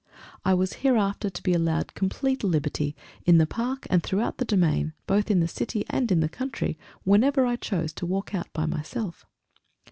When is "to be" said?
1.29-1.53